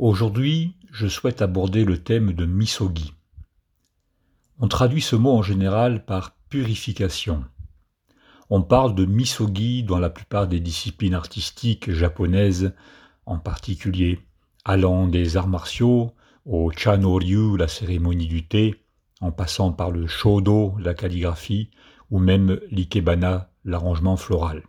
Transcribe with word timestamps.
Aujourd'hui, 0.00 0.74
je 0.90 1.06
souhaite 1.06 1.40
aborder 1.40 1.84
le 1.84 2.02
thème 2.02 2.32
de 2.32 2.46
misogi. 2.46 3.14
On 4.58 4.66
traduit 4.66 5.00
ce 5.00 5.14
mot 5.14 5.30
en 5.30 5.42
général 5.42 6.04
par 6.04 6.34
purification. 6.48 7.44
On 8.50 8.62
parle 8.62 8.96
de 8.96 9.04
misogi 9.04 9.84
dans 9.84 10.00
la 10.00 10.10
plupart 10.10 10.48
des 10.48 10.58
disciplines 10.58 11.14
artistiques 11.14 11.92
japonaises, 11.92 12.74
en 13.24 13.38
particulier 13.38 14.18
allant 14.64 15.06
des 15.06 15.36
arts 15.36 15.46
martiaux 15.46 16.12
au 16.44 16.72
chanoryu, 16.72 17.56
la 17.56 17.68
cérémonie 17.68 18.26
du 18.26 18.48
thé, 18.48 18.82
en 19.20 19.30
passant 19.30 19.72
par 19.72 19.92
le 19.92 20.08
shodo, 20.08 20.74
la 20.80 20.94
calligraphie, 20.94 21.70
ou 22.10 22.18
même 22.18 22.58
l'ikebana, 22.68 23.48
l'arrangement 23.64 24.16
floral. 24.16 24.64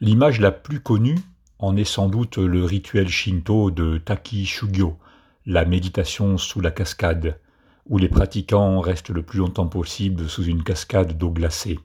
L'image 0.00 0.40
la 0.40 0.52
plus 0.52 0.80
connue 0.80 1.18
en 1.64 1.76
est 1.76 1.84
sans 1.84 2.08
doute 2.08 2.36
le 2.36 2.62
rituel 2.62 3.08
shinto 3.08 3.70
de 3.70 3.96
Taki 3.96 4.44
Shugyo, 4.44 4.98
la 5.46 5.64
méditation 5.64 6.36
sous 6.36 6.60
la 6.60 6.70
cascade, 6.70 7.40
où 7.86 7.96
les 7.96 8.10
pratiquants 8.10 8.80
restent 8.80 9.08
le 9.08 9.22
plus 9.22 9.38
longtemps 9.38 9.66
possible 9.66 10.28
sous 10.28 10.44
une 10.44 10.62
cascade 10.62 11.16
d'eau 11.16 11.30
glacée. 11.30 11.78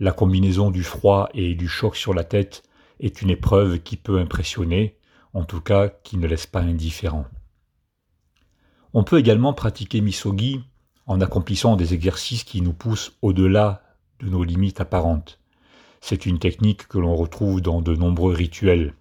La 0.00 0.10
combinaison 0.10 0.72
du 0.72 0.82
froid 0.82 1.28
et 1.32 1.54
du 1.54 1.68
choc 1.68 1.94
sur 1.94 2.12
la 2.12 2.24
tête 2.24 2.64
est 2.98 3.22
une 3.22 3.30
épreuve 3.30 3.78
qui 3.78 3.96
peut 3.96 4.18
impressionner, 4.18 4.96
en 5.32 5.44
tout 5.44 5.60
cas 5.60 5.88
qui 5.88 6.16
ne 6.16 6.26
laisse 6.26 6.46
pas 6.46 6.62
indifférent. 6.62 7.26
On 8.94 9.04
peut 9.04 9.20
également 9.20 9.54
pratiquer 9.54 10.00
misogi 10.00 10.60
en 11.06 11.20
accomplissant 11.20 11.76
des 11.76 11.94
exercices 11.94 12.42
qui 12.42 12.62
nous 12.62 12.72
poussent 12.72 13.16
au-delà 13.22 13.84
de 14.18 14.28
nos 14.28 14.42
limites 14.42 14.80
apparentes. 14.80 15.38
C'est 16.04 16.26
une 16.26 16.40
technique 16.40 16.88
que 16.88 16.98
l'on 16.98 17.14
retrouve 17.14 17.60
dans 17.60 17.80
de 17.80 17.94
nombreux 17.94 18.34
rituels. 18.34 18.92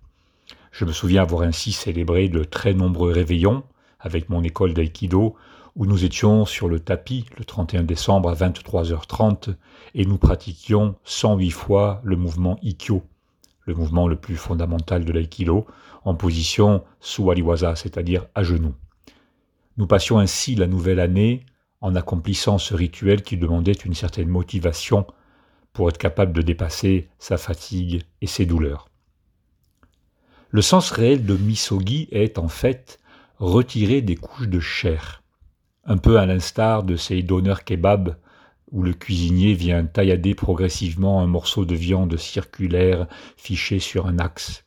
Je 0.72 0.86
me 0.86 0.92
souviens 0.92 1.24
avoir 1.24 1.42
ainsi 1.42 1.72
célébré 1.72 2.30
de 2.30 2.44
très 2.44 2.76
nombreux 2.76 3.12
réveillons 3.12 3.64
avec 4.00 4.30
mon 4.30 4.44
école 4.44 4.76
d'aïkido 4.76 5.36
où 5.76 5.88
nous 5.88 6.06
étions 6.06 6.46
sur 6.46 6.68
le 6.68 6.80
tapis 6.80 7.26
le 7.40 7.44
31 7.44 7.82
décembre 7.84 8.30
à 8.30 8.36
23h30 8.36 9.56
et 9.96 10.06
nous 10.06 10.20
pratiquions 10.20 10.94
108 11.04 11.50
fois 11.50 12.02
le 12.04 12.18
mouvement 12.18 12.60
Ikkyo, 12.62 13.02
le 13.66 13.74
mouvement 13.74 14.08
le 14.08 14.16
plus 14.16 14.36
fondamental 14.36 15.04
de 15.04 15.12
l'aïkido, 15.12 15.66
en 16.06 16.14
position 16.14 16.84
suwariwaza, 17.00 17.76
c'est-à-dire 17.76 18.28
à 18.36 18.44
genoux. 18.44 18.76
Nous 19.78 19.88
passions 19.88 20.20
ainsi 20.20 20.54
la 20.54 20.68
nouvelle 20.68 21.00
année 21.00 21.48
en 21.82 21.96
accomplissant 21.96 22.60
ce 22.60 22.76
rituel 22.76 23.24
qui 23.24 23.38
demandait 23.38 23.72
une 23.72 23.96
certaine 23.96 24.30
motivation 24.30 25.08
pour 25.74 25.90
être 25.90 25.98
capable 25.98 26.34
de 26.34 26.42
dépasser 26.42 27.10
sa 27.20 27.38
fatigue 27.38 28.04
et 28.22 28.28
ses 28.28 28.46
douleurs. 28.46 28.90
Le 30.50 30.62
sens 30.62 30.92
réel 30.92 31.26
de 31.26 31.36
misogi 31.38 32.10
est 32.12 32.38
en 32.38 32.50
fait 32.50 33.00
retirer 33.38 34.02
des 34.02 34.16
couches 34.16 34.50
de 34.50 34.60
chair, 34.60 35.24
un 35.86 35.98
peu 35.98 36.20
à 36.20 36.26
l'instar 36.26 36.84
de 36.84 36.96
ces 36.96 37.24
donneurs 37.24 37.64
kebab 37.64 38.18
où 38.72 38.84
le 38.84 38.94
cuisinier 38.94 39.54
vient 39.54 39.86
taillader 39.86 40.36
progressivement 40.36 41.22
un 41.22 41.28
morceau 41.28 41.66
de 41.66 41.76
viande 41.76 42.18
circulaire 42.18 43.08
fiché 43.38 43.80
sur 43.80 44.08
un 44.08 44.20
axe. 44.20 44.66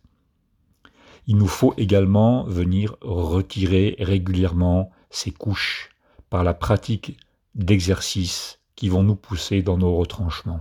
Il 1.26 1.36
nous 1.36 1.46
faut 1.46 1.74
également 1.78 2.44
venir 2.44 2.96
retirer 3.00 3.96
régulièrement 3.98 4.90
ces 5.10 5.30
couches 5.30 5.90
par 6.28 6.44
la 6.44 6.52
pratique 6.52 7.16
d'exercices 7.54 8.60
qui 8.74 8.88
vont 8.88 9.02
nous 9.02 9.16
pousser 9.16 9.62
dans 9.62 9.78
nos 9.78 9.96
retranchements. 9.96 10.60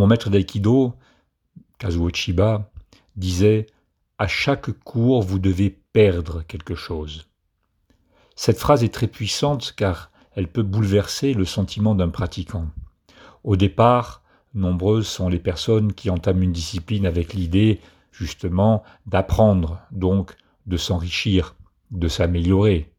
Mon 0.00 0.06
maître 0.06 0.30
d'aïkido, 0.30 0.94
Kazuo 1.76 2.08
Chiba, 2.10 2.70
disait 3.16 3.66
À 4.16 4.26
chaque 4.26 4.70
cours, 4.70 5.20
vous 5.20 5.38
devez 5.38 5.68
perdre 5.68 6.42
quelque 6.44 6.74
chose. 6.74 7.28
Cette 8.34 8.56
phrase 8.56 8.82
est 8.82 8.94
très 8.94 9.08
puissante 9.08 9.74
car 9.76 10.10
elle 10.32 10.48
peut 10.48 10.62
bouleverser 10.62 11.34
le 11.34 11.44
sentiment 11.44 11.94
d'un 11.94 12.08
pratiquant. 12.08 12.68
Au 13.44 13.56
départ, 13.56 14.22
nombreuses 14.54 15.06
sont 15.06 15.28
les 15.28 15.38
personnes 15.38 15.92
qui 15.92 16.08
entament 16.08 16.44
une 16.44 16.52
discipline 16.52 17.04
avec 17.04 17.34
l'idée, 17.34 17.78
justement, 18.10 18.82
d'apprendre, 19.04 19.82
donc 19.90 20.34
de 20.64 20.78
s'enrichir, 20.78 21.56
de 21.90 22.08
s'améliorer, 22.08 22.90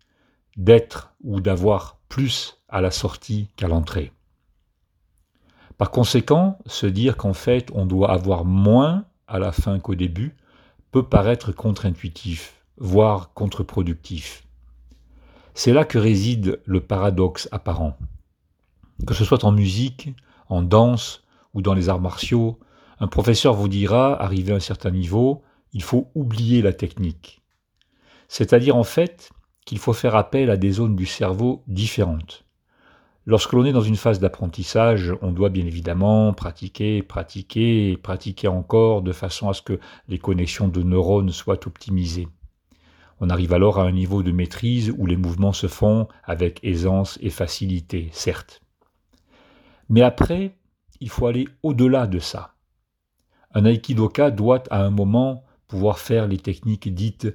d'être 0.55 1.15
ou 1.23 1.41
d'avoir 1.41 1.97
plus 2.09 2.61
à 2.69 2.79
la 2.79 2.91
sortie 2.91 3.47
qu'à 3.55 3.67
l'entrée. 3.67 4.11
Par 5.81 5.89
conséquent, 5.89 6.59
se 6.67 6.85
dire 6.85 7.17
qu'en 7.17 7.33
fait 7.33 7.71
on 7.73 7.87
doit 7.87 8.11
avoir 8.11 8.45
moins 8.45 9.05
à 9.27 9.39
la 9.39 9.51
fin 9.51 9.79
qu'au 9.79 9.95
début 9.95 10.37
peut 10.91 11.01
paraître 11.01 11.51
contre-intuitif, 11.51 12.61
voire 12.77 13.33
contre-productif. 13.33 14.43
C'est 15.55 15.73
là 15.73 15.83
que 15.83 15.97
réside 15.97 16.61
le 16.65 16.81
paradoxe 16.81 17.49
apparent. 17.51 17.97
Que 19.07 19.15
ce 19.15 19.25
soit 19.25 19.43
en 19.43 19.51
musique, 19.51 20.13
en 20.49 20.61
danse 20.61 21.23
ou 21.55 21.63
dans 21.63 21.73
les 21.73 21.89
arts 21.89 21.99
martiaux, 21.99 22.59
un 22.99 23.07
professeur 23.07 23.55
vous 23.55 23.67
dira, 23.67 24.21
arrivé 24.21 24.53
à 24.53 24.57
un 24.57 24.59
certain 24.59 24.91
niveau, 24.91 25.41
il 25.73 25.81
faut 25.81 26.11
oublier 26.13 26.61
la 26.61 26.73
technique. 26.73 27.41
C'est-à-dire 28.27 28.75
en 28.75 28.83
fait 28.83 29.31
qu'il 29.65 29.79
faut 29.79 29.93
faire 29.93 30.15
appel 30.15 30.51
à 30.51 30.57
des 30.57 30.73
zones 30.73 30.95
du 30.95 31.07
cerveau 31.07 31.63
différentes. 31.65 32.45
Lorsque 33.27 33.53
l'on 33.53 33.65
est 33.65 33.71
dans 33.71 33.81
une 33.81 33.97
phase 33.97 34.19
d'apprentissage, 34.19 35.13
on 35.21 35.31
doit 35.31 35.49
bien 35.49 35.65
évidemment 35.67 36.33
pratiquer, 36.33 37.03
pratiquer 37.03 37.95
pratiquer 37.97 38.47
encore 38.47 39.03
de 39.03 39.11
façon 39.11 39.47
à 39.47 39.53
ce 39.53 39.61
que 39.61 39.79
les 40.07 40.17
connexions 40.17 40.67
de 40.67 40.81
neurones 40.81 41.31
soient 41.31 41.67
optimisées. 41.67 42.27
On 43.19 43.29
arrive 43.29 43.53
alors 43.53 43.79
à 43.79 43.83
un 43.83 43.91
niveau 43.91 44.23
de 44.23 44.31
maîtrise 44.31 44.91
où 44.97 45.05
les 45.05 45.17
mouvements 45.17 45.53
se 45.53 45.67
font 45.67 46.07
avec 46.23 46.59
aisance 46.63 47.19
et 47.21 47.29
facilité, 47.29 48.09
certes. 48.11 48.59
Mais 49.87 50.01
après, 50.01 50.55
il 50.99 51.09
faut 51.09 51.27
aller 51.27 51.47
au-delà 51.61 52.07
de 52.07 52.17
ça. 52.17 52.55
Un 53.53 53.65
aikidoka 53.65 54.31
doit 54.31 54.63
à 54.71 54.83
un 54.83 54.89
moment 54.89 55.43
pouvoir 55.67 55.99
faire 55.99 56.27
les 56.27 56.39
techniques 56.39 56.91
dites 56.91 57.27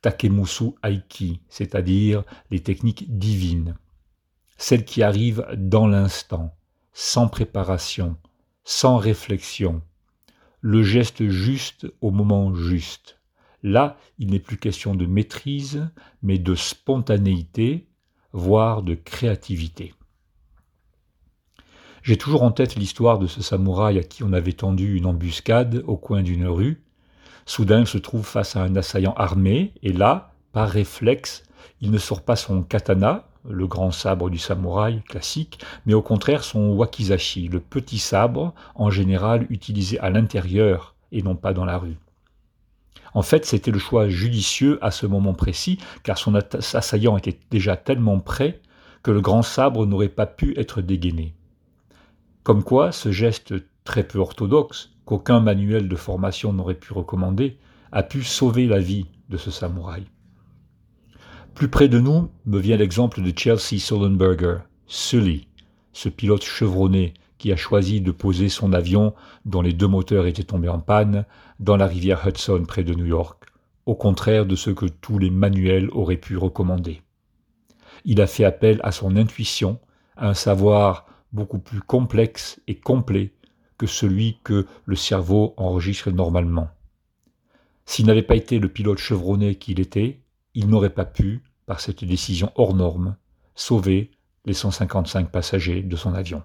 takemusu 0.00 0.70
aiki, 0.82 1.40
c'est-à-dire 1.50 2.22
les 2.50 2.60
techniques 2.60 3.18
divines 3.18 3.76
celle 4.56 4.84
qui 4.84 5.02
arrive 5.02 5.46
dans 5.56 5.86
l'instant, 5.86 6.54
sans 6.92 7.28
préparation, 7.28 8.16
sans 8.64 8.96
réflexion, 8.96 9.82
le 10.60 10.82
geste 10.82 11.28
juste 11.28 11.86
au 12.00 12.10
moment 12.10 12.54
juste. 12.54 13.18
Là, 13.62 13.98
il 14.18 14.30
n'est 14.30 14.38
plus 14.38 14.56
question 14.56 14.94
de 14.94 15.06
maîtrise, 15.06 15.88
mais 16.22 16.38
de 16.38 16.54
spontanéité, 16.54 17.86
voire 18.32 18.82
de 18.82 18.94
créativité. 18.94 19.94
J'ai 22.02 22.18
toujours 22.18 22.42
en 22.42 22.50
tête 22.50 22.76
l'histoire 22.76 23.18
de 23.18 23.26
ce 23.26 23.42
samouraï 23.42 23.98
à 23.98 24.02
qui 24.02 24.22
on 24.22 24.32
avait 24.34 24.52
tendu 24.52 24.96
une 24.96 25.06
embuscade 25.06 25.82
au 25.86 25.96
coin 25.96 26.22
d'une 26.22 26.46
rue. 26.46 26.82
Soudain, 27.46 27.80
il 27.80 27.86
se 27.86 27.98
trouve 27.98 28.26
face 28.26 28.56
à 28.56 28.62
un 28.62 28.76
assaillant 28.76 29.14
armé, 29.14 29.72
et 29.82 29.92
là, 29.92 30.34
par 30.52 30.68
réflexe, 30.68 31.42
il 31.80 31.90
ne 31.90 31.98
sort 31.98 32.22
pas 32.22 32.36
son 32.36 32.62
katana, 32.62 33.28
le 33.48 33.66
grand 33.66 33.90
sabre 33.90 34.30
du 34.30 34.38
samouraï 34.38 35.02
classique, 35.02 35.58
mais 35.86 35.94
au 35.94 36.02
contraire 36.02 36.44
son 36.44 36.70
wakizashi, 36.70 37.48
le 37.48 37.60
petit 37.60 37.98
sabre 37.98 38.54
en 38.74 38.90
général 38.90 39.46
utilisé 39.50 39.98
à 40.00 40.10
l'intérieur 40.10 40.94
et 41.12 41.22
non 41.22 41.36
pas 41.36 41.52
dans 41.52 41.64
la 41.64 41.78
rue. 41.78 41.96
En 43.14 43.22
fait, 43.22 43.44
c'était 43.44 43.70
le 43.70 43.78
choix 43.78 44.08
judicieux 44.08 44.78
à 44.82 44.90
ce 44.90 45.06
moment 45.06 45.34
précis, 45.34 45.78
car 46.02 46.18
son 46.18 46.34
assaillant 46.34 47.16
était 47.16 47.38
déjà 47.50 47.76
tellement 47.76 48.18
prêt 48.18 48.60
que 49.04 49.12
le 49.12 49.20
grand 49.20 49.42
sabre 49.42 49.86
n'aurait 49.86 50.08
pas 50.08 50.26
pu 50.26 50.58
être 50.58 50.82
dégainé. 50.82 51.34
Comme 52.42 52.64
quoi, 52.64 52.90
ce 52.90 53.12
geste 53.12 53.54
très 53.84 54.02
peu 54.02 54.18
orthodoxe, 54.18 54.90
qu'aucun 55.04 55.40
manuel 55.40 55.88
de 55.88 55.96
formation 55.96 56.52
n'aurait 56.52 56.74
pu 56.74 56.92
recommander, 56.92 57.58
a 57.92 58.02
pu 58.02 58.24
sauver 58.24 58.66
la 58.66 58.80
vie 58.80 59.06
de 59.28 59.36
ce 59.36 59.50
samouraï. 59.50 60.04
Plus 61.54 61.68
près 61.68 61.86
de 61.86 62.00
nous 62.00 62.30
me 62.46 62.58
vient 62.58 62.76
l'exemple 62.76 63.22
de 63.22 63.32
Chelsea 63.36 63.78
Sullenberger, 63.78 64.58
Sully, 64.88 65.46
ce 65.92 66.08
pilote 66.08 66.42
chevronné 66.42 67.14
qui 67.38 67.52
a 67.52 67.56
choisi 67.56 68.00
de 68.00 68.10
poser 68.10 68.48
son 68.48 68.72
avion, 68.72 69.14
dont 69.44 69.62
les 69.62 69.72
deux 69.72 69.86
moteurs 69.86 70.26
étaient 70.26 70.42
tombés 70.42 70.68
en 70.68 70.80
panne, 70.80 71.24
dans 71.60 71.76
la 71.76 71.86
rivière 71.86 72.26
Hudson 72.26 72.64
près 72.66 72.82
de 72.82 72.92
New 72.92 73.06
York, 73.06 73.44
au 73.86 73.94
contraire 73.94 74.46
de 74.46 74.56
ce 74.56 74.70
que 74.70 74.86
tous 74.86 75.20
les 75.20 75.30
manuels 75.30 75.90
auraient 75.92 76.16
pu 76.16 76.36
recommander. 76.36 77.02
Il 78.04 78.20
a 78.20 78.26
fait 78.26 78.44
appel 78.44 78.80
à 78.82 78.90
son 78.90 79.16
intuition, 79.16 79.78
à 80.16 80.30
un 80.30 80.34
savoir 80.34 81.06
beaucoup 81.32 81.60
plus 81.60 81.80
complexe 81.80 82.60
et 82.66 82.74
complet 82.74 83.32
que 83.78 83.86
celui 83.86 84.38
que 84.42 84.66
le 84.86 84.96
cerveau 84.96 85.54
enregistre 85.56 86.10
normalement. 86.10 86.68
S'il 87.86 88.06
n'avait 88.06 88.22
pas 88.22 88.34
été 88.34 88.58
le 88.58 88.68
pilote 88.68 88.98
chevronné 88.98 89.54
qu'il 89.54 89.78
était, 89.78 90.23
il 90.54 90.68
n'aurait 90.68 90.90
pas 90.90 91.04
pu, 91.04 91.42
par 91.66 91.80
cette 91.80 92.04
décision 92.04 92.52
hors 92.54 92.74
norme, 92.74 93.16
sauver 93.54 94.10
les 94.44 94.54
155 94.54 95.30
passagers 95.30 95.82
de 95.82 95.96
son 95.96 96.14
avion. 96.14 96.42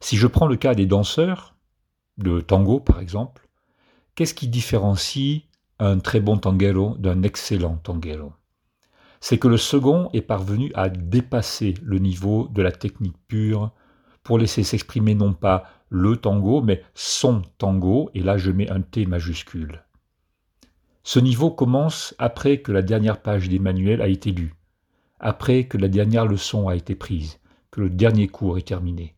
Si 0.00 0.16
je 0.16 0.26
prends 0.26 0.46
le 0.46 0.56
cas 0.56 0.74
des 0.74 0.86
danseurs, 0.86 1.54
de 2.18 2.40
tango 2.40 2.80
par 2.80 3.00
exemple, 3.00 3.48
qu'est-ce 4.14 4.34
qui 4.34 4.48
différencie 4.48 5.42
un 5.78 5.98
très 5.98 6.20
bon 6.20 6.38
tanguero 6.38 6.96
d'un 6.98 7.22
excellent 7.22 7.76
tanguero? 7.76 8.32
C'est 9.20 9.38
que 9.38 9.48
le 9.48 9.56
second 9.56 10.10
est 10.12 10.22
parvenu 10.22 10.72
à 10.74 10.88
dépasser 10.88 11.74
le 11.82 11.98
niveau 11.98 12.48
de 12.48 12.62
la 12.62 12.72
technique 12.72 13.16
pure 13.28 13.70
pour 14.22 14.38
laisser 14.38 14.64
s'exprimer 14.64 15.14
non 15.14 15.32
pas 15.32 15.64
le 15.88 16.16
tango, 16.16 16.62
mais 16.62 16.82
son 16.94 17.42
tango, 17.58 18.10
et 18.14 18.20
là 18.20 18.38
je 18.38 18.50
mets 18.50 18.70
un 18.70 18.80
T 18.80 19.06
majuscule. 19.06 19.84
Ce 21.04 21.18
niveau 21.18 21.50
commence 21.50 22.14
après 22.18 22.58
que 22.58 22.70
la 22.70 22.82
dernière 22.82 23.20
page 23.20 23.48
des 23.48 23.58
manuels 23.58 24.02
a 24.02 24.08
été 24.08 24.30
lue, 24.30 24.54
après 25.18 25.64
que 25.64 25.76
la 25.76 25.88
dernière 25.88 26.26
leçon 26.26 26.68
a 26.68 26.76
été 26.76 26.94
prise, 26.94 27.40
que 27.70 27.80
le 27.80 27.90
dernier 27.90 28.28
cours 28.28 28.58
est 28.58 28.68
terminé. 28.68 29.16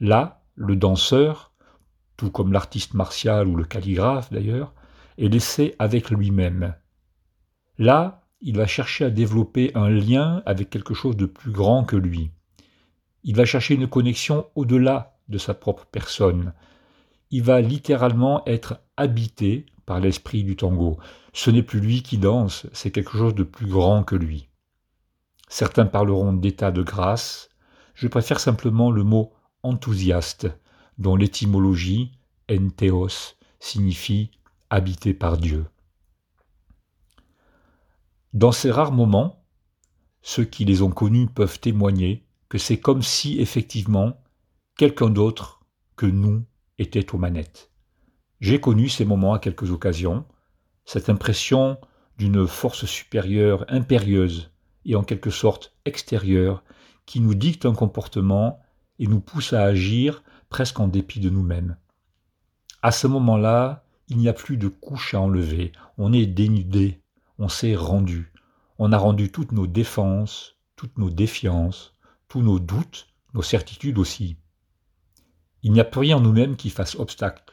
Là, 0.00 0.42
le 0.56 0.74
danseur, 0.74 1.52
tout 2.16 2.30
comme 2.30 2.52
l'artiste 2.52 2.94
martial 2.94 3.46
ou 3.46 3.56
le 3.56 3.64
calligraphe 3.64 4.32
d'ailleurs, 4.32 4.74
est 5.18 5.28
laissé 5.28 5.76
avec 5.78 6.10
lui-même. 6.10 6.74
Là, 7.78 8.24
il 8.40 8.56
va 8.56 8.66
chercher 8.66 9.04
à 9.04 9.10
développer 9.10 9.70
un 9.76 9.88
lien 9.88 10.42
avec 10.46 10.70
quelque 10.70 10.94
chose 10.94 11.16
de 11.16 11.26
plus 11.26 11.52
grand 11.52 11.84
que 11.84 11.96
lui. 11.96 12.32
Il 13.22 13.36
va 13.36 13.44
chercher 13.44 13.74
une 13.74 13.86
connexion 13.86 14.46
au-delà 14.56 15.16
de 15.28 15.38
sa 15.38 15.54
propre 15.54 15.86
personne. 15.86 16.52
Il 17.30 17.44
va 17.44 17.60
littéralement 17.60 18.44
être 18.46 18.80
habité 18.96 19.66
l'esprit 20.00 20.44
du 20.44 20.56
tango. 20.56 20.98
Ce 21.32 21.50
n'est 21.50 21.62
plus 21.62 21.80
lui 21.80 22.02
qui 22.02 22.18
danse, 22.18 22.66
c'est 22.72 22.90
quelque 22.90 23.16
chose 23.16 23.34
de 23.34 23.42
plus 23.42 23.66
grand 23.66 24.04
que 24.04 24.16
lui. 24.16 24.48
Certains 25.48 25.86
parleront 25.86 26.32
d'état 26.32 26.70
de 26.70 26.82
grâce, 26.82 27.50
je 27.94 28.08
préfère 28.08 28.40
simplement 28.40 28.90
le 28.90 29.04
mot 29.04 29.32
enthousiaste, 29.62 30.48
dont 30.98 31.16
l'étymologie, 31.16 32.12
entheos, 32.50 33.36
signifie 33.60 34.30
habité 34.70 35.14
par 35.14 35.36
Dieu. 35.36 35.66
Dans 38.32 38.52
ces 38.52 38.70
rares 38.70 38.92
moments, 38.92 39.44
ceux 40.22 40.44
qui 40.44 40.64
les 40.64 40.82
ont 40.82 40.90
connus 40.90 41.26
peuvent 41.26 41.60
témoigner 41.60 42.24
que 42.48 42.58
c'est 42.58 42.80
comme 42.80 43.02
si 43.02 43.40
effectivement 43.40 44.22
quelqu'un 44.76 45.10
d'autre 45.10 45.60
que 45.96 46.06
nous 46.06 46.44
était 46.78 47.14
aux 47.14 47.18
manettes. 47.18 47.71
J'ai 48.42 48.58
connu 48.58 48.88
ces 48.88 49.04
moments 49.04 49.34
à 49.34 49.38
quelques 49.38 49.70
occasions, 49.70 50.24
cette 50.84 51.08
impression 51.08 51.78
d'une 52.18 52.48
force 52.48 52.86
supérieure 52.86 53.64
impérieuse 53.68 54.50
et 54.84 54.96
en 54.96 55.04
quelque 55.04 55.30
sorte 55.30 55.76
extérieure 55.84 56.64
qui 57.06 57.20
nous 57.20 57.36
dicte 57.36 57.66
un 57.66 57.72
comportement 57.72 58.58
et 58.98 59.06
nous 59.06 59.20
pousse 59.20 59.52
à 59.52 59.62
agir 59.62 60.24
presque 60.48 60.80
en 60.80 60.88
dépit 60.88 61.20
de 61.20 61.30
nous-mêmes. 61.30 61.76
À 62.82 62.90
ce 62.90 63.06
moment-là, 63.06 63.84
il 64.08 64.16
n'y 64.16 64.28
a 64.28 64.32
plus 64.32 64.56
de 64.56 64.66
couche 64.66 65.14
à 65.14 65.20
enlever, 65.20 65.70
on 65.96 66.12
est 66.12 66.26
dénudé, 66.26 67.00
on 67.38 67.48
s'est 67.48 67.76
rendu, 67.76 68.32
on 68.76 68.90
a 68.90 68.98
rendu 68.98 69.30
toutes 69.30 69.52
nos 69.52 69.68
défenses, 69.68 70.56
toutes 70.74 70.98
nos 70.98 71.10
défiances, 71.10 71.94
tous 72.26 72.42
nos 72.42 72.58
doutes, 72.58 73.06
nos 73.34 73.42
certitudes 73.42 73.98
aussi. 73.98 74.36
Il 75.62 75.70
n'y 75.70 75.78
a 75.78 75.84
plus 75.84 76.00
rien 76.00 76.16
en 76.16 76.20
nous-mêmes 76.20 76.56
qui 76.56 76.70
fasse 76.70 76.96
obstacle 76.96 77.44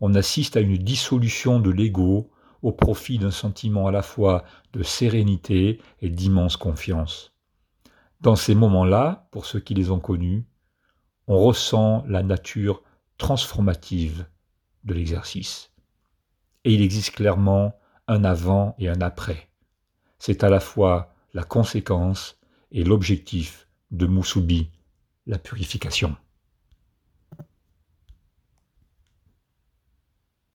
on 0.00 0.14
assiste 0.14 0.56
à 0.56 0.60
une 0.60 0.76
dissolution 0.76 1.60
de 1.60 1.70
l'ego 1.70 2.30
au 2.62 2.72
profit 2.72 3.18
d'un 3.18 3.30
sentiment 3.30 3.86
à 3.86 3.92
la 3.92 4.02
fois 4.02 4.44
de 4.72 4.82
sérénité 4.82 5.80
et 6.00 6.10
d'immense 6.10 6.56
confiance. 6.56 7.32
Dans 8.20 8.36
ces 8.36 8.54
moments-là, 8.54 9.28
pour 9.30 9.46
ceux 9.46 9.60
qui 9.60 9.74
les 9.74 9.90
ont 9.90 10.00
connus, 10.00 10.44
on 11.28 11.38
ressent 11.38 12.04
la 12.08 12.22
nature 12.22 12.82
transformative 13.16 14.26
de 14.84 14.94
l'exercice. 14.94 15.70
Et 16.64 16.74
il 16.74 16.82
existe 16.82 17.14
clairement 17.14 17.74
un 18.08 18.24
avant 18.24 18.74
et 18.78 18.88
un 18.88 19.00
après. 19.00 19.48
C'est 20.18 20.42
à 20.42 20.48
la 20.48 20.60
fois 20.60 21.14
la 21.34 21.44
conséquence 21.44 22.38
et 22.72 22.82
l'objectif 22.82 23.68
de 23.90 24.06
Musubi, 24.06 24.70
la 25.26 25.38
purification. 25.38 26.16